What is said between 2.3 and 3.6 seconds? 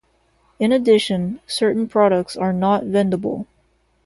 are not vendible.